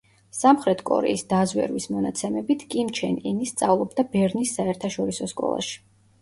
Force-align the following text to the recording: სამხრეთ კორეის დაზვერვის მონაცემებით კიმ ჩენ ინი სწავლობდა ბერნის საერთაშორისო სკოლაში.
სამხრეთ 0.35 0.79
კორეის 0.89 1.23
დაზვერვის 1.33 1.85
მონაცემებით 1.95 2.65
კიმ 2.71 2.89
ჩენ 3.01 3.19
ინი 3.33 3.51
სწავლობდა 3.51 4.07
ბერნის 4.17 4.55
საერთაშორისო 4.57 5.31
სკოლაში. 5.37 5.79